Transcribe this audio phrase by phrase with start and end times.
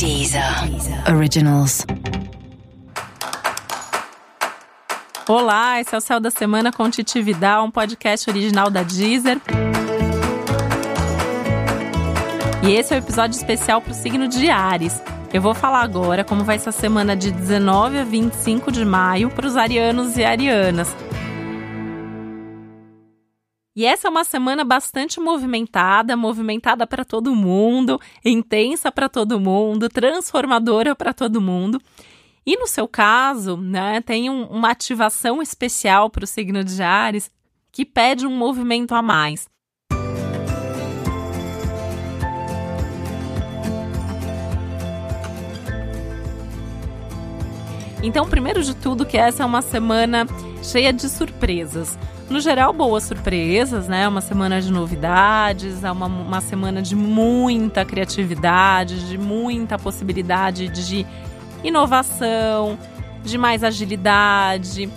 [0.00, 0.42] Deezer
[1.14, 1.84] Originals.
[5.28, 9.38] Olá, esse é o Céu da Semana com Titi Vidal, um podcast original da Deezer.
[12.62, 15.02] E esse é o um episódio especial para o signo de Ares.
[15.34, 19.28] Eu vou falar agora como vai ser a semana de 19 a 25 de maio
[19.28, 20.88] para os arianos e arianas.
[23.74, 29.88] E essa é uma semana bastante movimentada, movimentada para todo mundo, intensa para todo mundo,
[29.88, 31.80] transformadora para todo mundo.
[32.44, 37.30] E no seu caso, né, tem um, uma ativação especial para o signo de Ares
[37.70, 39.48] que pede um movimento a mais.
[48.02, 50.26] Então, primeiro de tudo, que essa é uma semana
[50.60, 51.96] cheia de surpresas.
[52.30, 54.06] No geral, boas surpresas, né?
[54.06, 61.04] Uma semana de novidades, é uma, uma semana de muita criatividade, de muita possibilidade de
[61.64, 62.78] inovação,
[63.24, 64.88] de mais agilidade,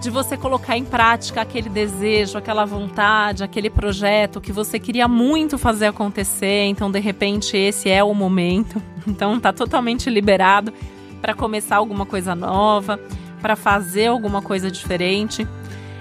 [0.00, 5.58] de você colocar em prática aquele desejo, aquela vontade, aquele projeto que você queria muito
[5.58, 6.66] fazer acontecer.
[6.66, 8.80] Então, de repente, esse é o momento.
[9.08, 10.72] Então, tá totalmente liberado
[11.22, 12.98] para começar alguma coisa nova,
[13.40, 15.46] para fazer alguma coisa diferente.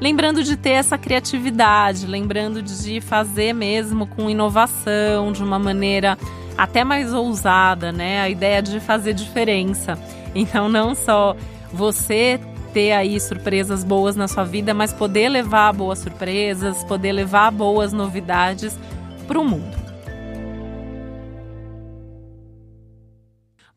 [0.00, 6.16] Lembrando de ter essa criatividade, lembrando de fazer mesmo com inovação, de uma maneira
[6.56, 8.20] até mais ousada, né?
[8.20, 9.98] A ideia de fazer diferença.
[10.34, 11.36] Então, não só
[11.72, 12.38] você
[12.72, 17.92] ter aí surpresas boas na sua vida, mas poder levar boas surpresas, poder levar boas
[17.92, 18.78] novidades
[19.26, 19.87] para o mundo.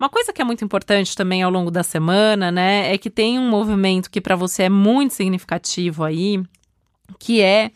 [0.02, 3.38] Uma coisa que é muito importante também ao longo da semana, né, é que tem
[3.38, 6.42] um movimento que para você é muito significativo aí,
[7.20, 7.70] que é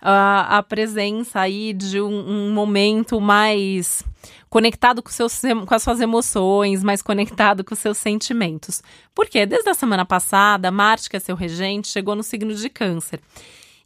[0.00, 4.04] uh, a presença aí de um, um momento mais
[4.48, 8.80] conectado com, seus, com as suas emoções, mais conectado com os seus sentimentos.
[9.12, 13.18] Porque desde a semana passada, Marte, que é seu regente, chegou no signo de Câncer.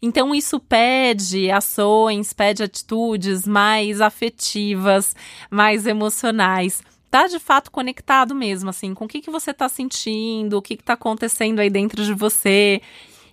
[0.03, 5.17] Então, isso pede ações, pede atitudes mais afetivas,
[5.51, 10.59] mais emocionais tá de fato conectado mesmo, assim, com o que, que você tá sentindo,
[10.59, 12.81] o que, que tá acontecendo aí dentro de você.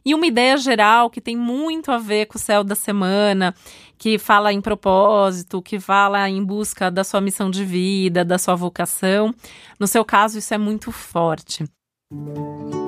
[0.05, 3.55] E uma ideia geral que tem muito a ver com o céu da semana,
[3.97, 8.55] que fala em propósito, que fala em busca da sua missão de vida, da sua
[8.55, 9.33] vocação.
[9.79, 11.65] No seu caso, isso é muito forte.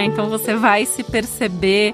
[0.00, 1.92] Então você vai se perceber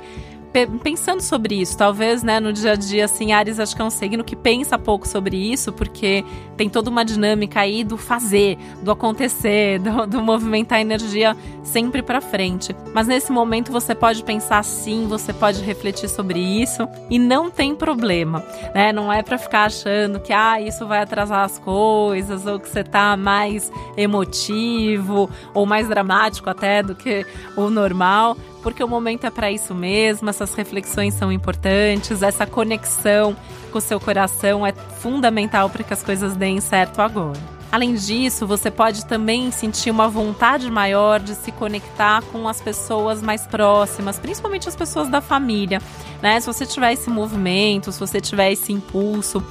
[0.83, 3.91] pensando sobre isso, talvez, né, no dia a dia, assim, Ares acho que é um
[3.91, 6.25] signo que pensa pouco sobre isso, porque
[6.57, 12.03] tem toda uma dinâmica aí do fazer, do acontecer, do, do movimentar a energia sempre
[12.03, 12.75] para frente.
[12.95, 17.75] Mas nesse momento você pode pensar sim, você pode refletir sobre isso e não tem
[17.75, 18.93] problema, né?
[18.93, 22.85] Não é para ficar achando que ah, isso vai atrasar as coisas ou que você
[22.85, 27.27] tá mais emotivo ou mais dramático até do que
[27.57, 33.37] o normal porque o momento é para isso mesmo, essas reflexões são importantes, essa conexão
[33.71, 37.39] com o seu coração é fundamental para que as coisas deem certo agora.
[37.71, 43.21] Além disso, você pode também sentir uma vontade maior de se conectar com as pessoas
[43.21, 45.83] mais próximas, principalmente as pessoas da família.
[46.23, 46.41] Né?
[46.41, 49.45] Se você tiver esse movimento, se você tiver esse impulso,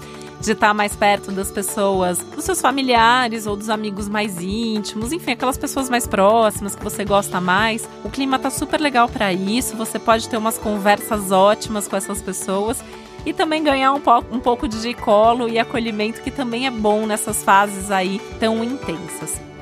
[0.43, 5.31] de estar mais perto das pessoas, dos seus familiares ou dos amigos mais íntimos, enfim,
[5.31, 7.87] aquelas pessoas mais próximas que você gosta mais.
[8.03, 12.21] O clima tá super legal para isso, você pode ter umas conversas ótimas com essas
[12.21, 12.83] pessoas
[13.25, 17.41] e também ganhar um, um pouco de colo e acolhimento que também é bom nessas
[17.41, 19.52] fases aí tão intensas.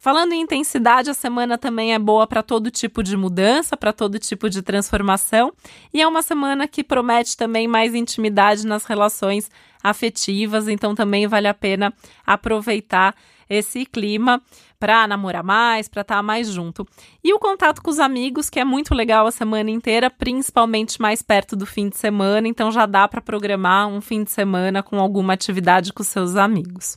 [0.00, 4.16] Falando em intensidade, a semana também é boa para todo tipo de mudança, para todo
[4.16, 5.52] tipo de transformação,
[5.92, 9.50] e é uma semana que promete também mais intimidade nas relações
[9.82, 11.92] afetivas, então também vale a pena
[12.24, 13.12] aproveitar
[13.50, 14.40] esse clima
[14.78, 16.86] para namorar mais, para estar tá mais junto.
[17.24, 21.22] E o contato com os amigos, que é muito legal a semana inteira, principalmente mais
[21.22, 25.00] perto do fim de semana, então já dá para programar um fim de semana com
[25.00, 26.96] alguma atividade com seus amigos.